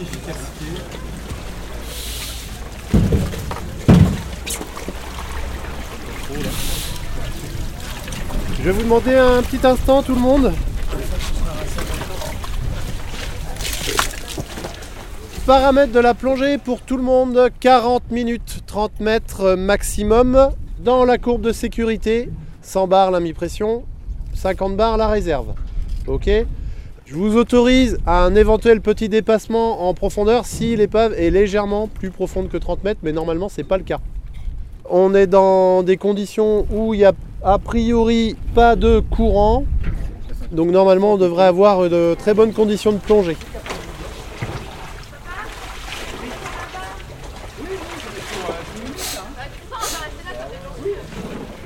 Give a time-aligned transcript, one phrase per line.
[0.00, 0.64] efficacité.
[8.58, 10.52] Je vais vous demander un petit instant tout le monde.
[15.46, 20.50] Paramètres de la plongée pour tout le monde, 40 minutes, 30 mètres maximum.
[20.78, 22.30] Dans la courbe de sécurité,
[22.62, 23.84] 100 bars la mi-pression,
[24.32, 25.52] 50 bars la réserve.
[26.06, 26.30] Ok?
[27.06, 32.08] Je vous autorise à un éventuel petit dépassement en profondeur si l'épave est légèrement plus
[32.08, 33.98] profonde que 30 mètres, mais normalement c'est pas le cas.
[34.88, 37.12] On est dans des conditions où il n'y a
[37.42, 39.66] a priori pas de courant,
[40.50, 43.36] donc normalement on devrait avoir de très bonnes conditions de plongée.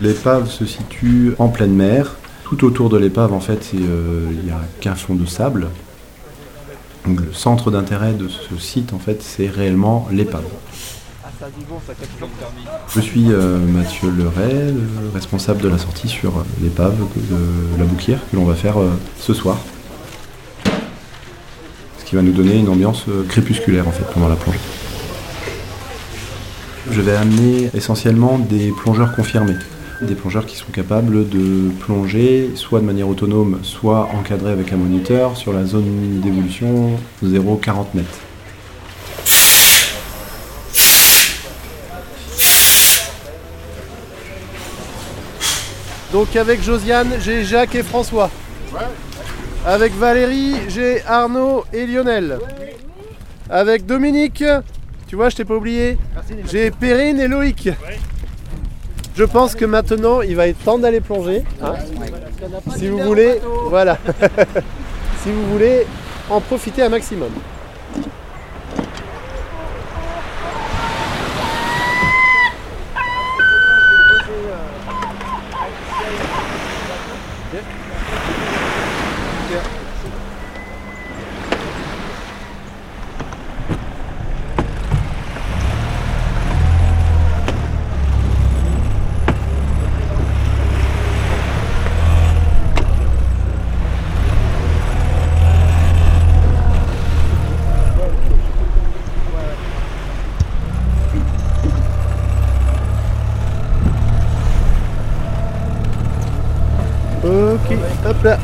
[0.00, 2.14] L'épave se situe en pleine mer.
[2.44, 5.68] Tout autour de l'épave, en fait, euh, il n'y a qu'un fond de sable.
[7.06, 10.44] Le centre d'intérêt de ce site, en fait, c'est réellement l'épave.
[12.94, 18.20] Je suis euh, Mathieu Leray, le responsable de la sortie sur l'épave de la Bouquière
[18.30, 19.58] que l'on va faire euh, ce soir.
[21.98, 24.58] Ce qui va nous donner une ambiance euh, crépusculaire en fait pendant la plongée.
[26.90, 29.56] Je vais amener essentiellement des plongeurs confirmés,
[30.04, 34.76] des plongeurs qui sont capables de plonger soit de manière autonome, soit encadrés avec un
[34.76, 38.08] moniteur sur la zone d'évolution 0,40 mètres.
[46.12, 48.30] Donc avec Josiane, j'ai Jacques et François.
[49.66, 52.38] Avec Valérie, j'ai Arnaud et Lionel.
[53.50, 54.44] Avec Dominique,
[55.08, 55.98] tu vois, je t'ai pas oublié.
[56.50, 57.68] J'ai Perrine et Loïc.
[59.16, 61.44] Je pense que maintenant, il va être temps d'aller plonger.
[61.62, 61.74] hein.
[62.76, 63.98] si vous voulez, voilà.
[65.22, 65.86] si vous voulez
[66.28, 67.30] en profiter un maximum.
[107.24, 107.74] Ok,
[108.06, 108.38] hop là.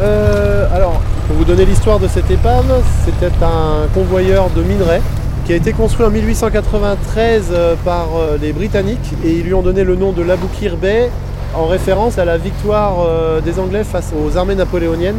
[0.00, 5.02] Euh, alors, pour vous donner l'histoire de cette épave, c'était un convoyeur de minerais
[5.44, 9.60] qui a été construit en 1893 euh, par euh, les Britanniques et ils lui ont
[9.60, 11.10] donné le nom de l'Aboukir Bay
[11.54, 13.06] en référence à la victoire
[13.44, 15.18] des Anglais face aux armées napoléoniennes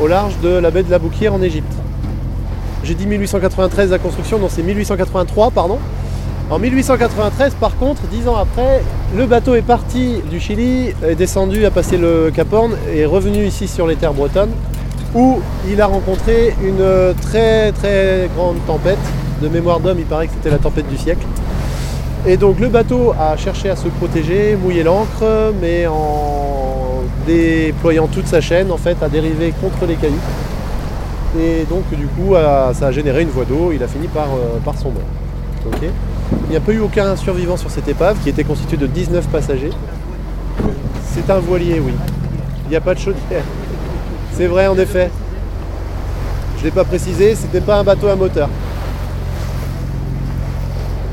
[0.00, 1.72] au large de la baie de l'Aboukir en Égypte.
[2.84, 5.78] J'ai dit 1893 la construction, non c'est 1883 pardon.
[6.50, 8.82] En 1893, par contre, dix ans après,
[9.16, 13.06] le bateau est parti du Chili, est descendu, a passé le Cap Horn et est
[13.06, 14.50] revenu ici sur les terres bretonnes,
[15.14, 15.38] où
[15.70, 18.98] il a rencontré une très très grande tempête.
[19.40, 21.24] De mémoire d'homme, il paraît que c'était la tempête du siècle.
[22.26, 28.26] Et donc le bateau a cherché à se protéger, mouiller l'ancre, mais en déployant toute
[28.26, 30.16] sa chaîne, en fait, a dérivé contre les cailloux.
[31.38, 33.70] Et donc du coup, ça a généré une voie d'eau.
[33.72, 35.04] Il a fini par, euh, par sombrer.
[36.46, 39.26] Il n'y a pas eu aucun survivant sur cette épave qui était constituée de 19
[39.28, 39.70] passagers.
[41.12, 41.92] C'est un voilier, oui.
[42.66, 43.42] Il n'y a pas de chaudière.
[44.34, 45.10] C'est vrai, en effet.
[46.56, 48.48] Je ne l'ai pas précisé, c'était pas un bateau à moteur.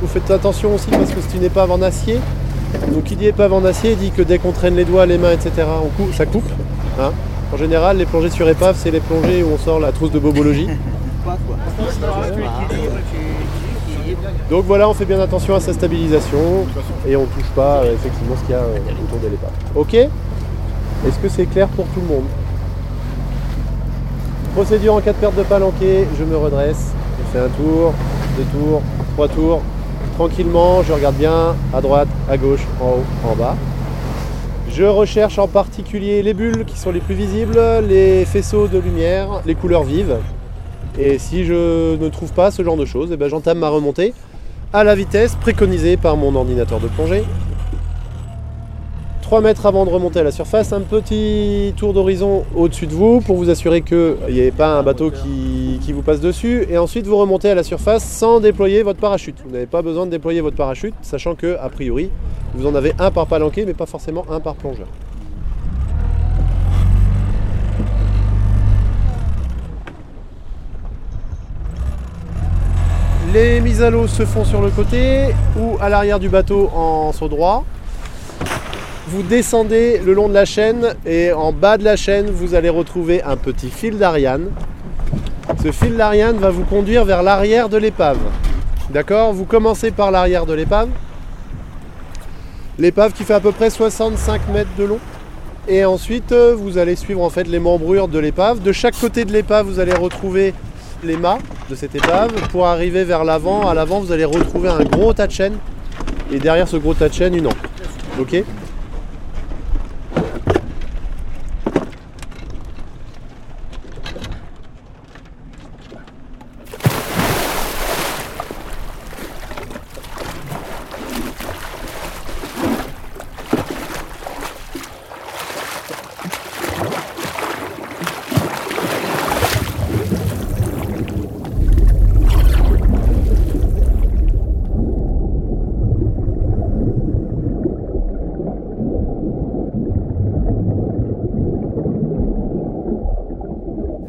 [0.01, 2.19] Vous faites attention aussi parce que c'est une épave en acier.
[2.93, 5.31] Donc qui dit épave en acier dit que dès qu'on traîne les doigts, les mains,
[5.31, 5.51] etc.,
[5.83, 6.49] on coupe, ça coupe.
[6.99, 7.11] hein.
[7.53, 10.19] En général, les plongées sur épave, c'est les plongées où on sort la trousse de
[10.19, 10.67] bobologie.
[14.49, 16.65] Donc voilà, on fait bien attention à sa stabilisation
[17.07, 19.51] et on ne touche pas euh, effectivement ce qu'il y a euh, autour de l'épave.
[19.75, 19.93] Ok?
[19.93, 22.25] Est-ce que c'est clair pour tout le monde?
[24.55, 27.93] Procédure en cas de perte de palanquet, je me redresse, je fais un tour,
[28.37, 28.81] deux tours,
[29.13, 29.61] trois tours,
[30.15, 33.55] tranquillement, je regarde bien à droite, à gauche, en haut, en bas.
[34.71, 39.27] Je recherche en particulier les bulles qui sont les plus visibles, les faisceaux de lumière,
[39.45, 40.17] les couleurs vives.
[40.99, 44.13] Et si je ne trouve pas ce genre de choses, eh ben, j'entame ma remontée
[44.73, 47.23] à la vitesse préconisée par mon ordinateur de plongée.
[49.21, 53.19] 3 mètres avant de remonter à la surface, un petit tour d'horizon au-dessus de vous
[53.19, 56.65] pour vous assurer qu'il n'y ait pas un bateau qui, vous passe dessus.
[56.69, 59.35] Et ensuite, vous remontez à la surface sans déployer votre parachute.
[59.45, 62.09] Vous n'avez pas besoin de déployer votre parachute, sachant que, a priori,
[62.55, 64.87] vous en avez un par palanquet, mais pas forcément un par plongeur.
[73.37, 75.27] Les mises à l'eau se font sur le côté
[75.59, 77.65] ou à l'arrière du bateau en saut droit.
[79.09, 82.69] Vous descendez le long de la chaîne et en bas de la chaîne, vous allez
[82.69, 84.49] retrouver un petit fil d'Ariane.
[85.61, 88.17] Ce fil d'Ariane va vous conduire vers l'arrière de l'épave.
[88.89, 89.33] D'accord?
[89.33, 90.89] Vous commencez par l'arrière de l'épave.
[92.79, 94.99] L'épave qui fait à peu près 65 mètres de long.
[95.67, 98.63] Et ensuite, euh, vous allez suivre en fait les membrures de l'épave.
[98.63, 100.55] De chaque côté de l'épave, vous allez retrouver
[101.03, 101.37] les mâts
[101.69, 102.31] de cette épave.
[102.49, 105.57] Pour arriver vers l'avant, à l'avant, vous allez retrouver un gros tas de chaîne.
[106.31, 107.57] Et derrière ce gros tas de chaîne, une encre.
[108.19, 108.43] Ok?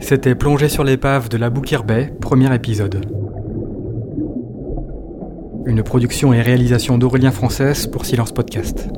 [0.08, 3.04] C'était Plongé sur l'épave de la Boukir Bay, premier épisode.
[5.66, 8.88] Une production et réalisation d'Aurélien Française pour Silence Podcast.